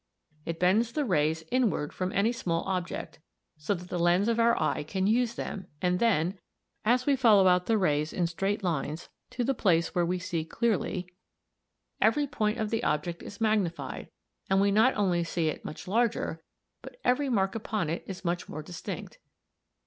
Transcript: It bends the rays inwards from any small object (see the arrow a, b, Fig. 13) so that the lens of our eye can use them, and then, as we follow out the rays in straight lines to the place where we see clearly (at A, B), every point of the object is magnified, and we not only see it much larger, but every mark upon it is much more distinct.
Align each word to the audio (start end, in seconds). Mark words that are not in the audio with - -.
It 0.47 0.59
bends 0.59 0.93
the 0.93 1.05
rays 1.05 1.43
inwards 1.51 1.93
from 1.93 2.11
any 2.11 2.31
small 2.31 2.63
object 2.63 3.19
(see 3.59 3.71
the 3.75 3.81
arrow 3.83 3.83
a, 3.83 3.83
b, 3.83 3.83
Fig. 3.83 3.85
13) 3.85 3.85
so 3.85 3.85
that 3.85 3.89
the 3.89 4.03
lens 4.03 4.27
of 4.29 4.39
our 4.39 4.59
eye 4.59 4.81
can 4.83 5.05
use 5.05 5.35
them, 5.35 5.67
and 5.79 5.99
then, 5.99 6.39
as 6.83 7.05
we 7.05 7.15
follow 7.15 7.47
out 7.47 7.67
the 7.67 7.77
rays 7.77 8.11
in 8.11 8.25
straight 8.25 8.63
lines 8.63 9.09
to 9.29 9.43
the 9.43 9.53
place 9.53 9.93
where 9.93 10.03
we 10.03 10.17
see 10.17 10.43
clearly 10.43 11.01
(at 11.01 11.03
A, 11.03 11.05
B), 11.05 11.13
every 12.01 12.25
point 12.25 12.57
of 12.57 12.71
the 12.71 12.83
object 12.83 13.21
is 13.21 13.39
magnified, 13.39 14.09
and 14.49 14.59
we 14.59 14.71
not 14.71 14.95
only 14.95 15.23
see 15.23 15.49
it 15.49 15.63
much 15.63 15.87
larger, 15.87 16.41
but 16.81 16.97
every 17.03 17.29
mark 17.29 17.53
upon 17.53 17.87
it 17.87 18.03
is 18.07 18.25
much 18.25 18.49
more 18.49 18.63
distinct. 18.63 19.19